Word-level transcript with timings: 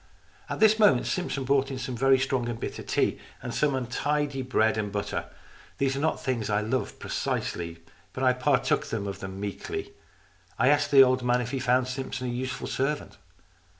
At 0.49 0.59
this 0.59 0.79
moment 0.79 1.05
Simpson 1.05 1.43
brought 1.43 1.69
in 1.69 1.77
some 1.77 1.95
very 1.95 2.17
strong 2.17 2.49
and 2.49 2.59
bitter 2.59 2.81
tea, 2.81 3.19
and 3.39 3.53
some 3.53 3.75
untidy 3.75 4.41
bread 4.41 4.75
and 4.75 4.91
butter. 4.91 5.25
These 5.77 5.95
are 5.95 5.99
not 5.99 6.19
things 6.19 6.47
that 6.47 6.57
I 6.57 6.61
love 6.61 6.97
precisely, 6.97 7.83
but 8.11 8.23
I 8.23 8.33
partook 8.33 8.91
of 8.91 9.19
them 9.19 9.39
meekly. 9.39 9.93
I 10.57 10.69
asked 10.69 10.89
the 10.89 11.03
old 11.03 11.21
man 11.21 11.39
if 11.39 11.51
he 11.51 11.59
found 11.59 11.87
Simpson 11.87 12.25
a 12.29 12.31
useful 12.31 12.65
servant. 12.65 13.19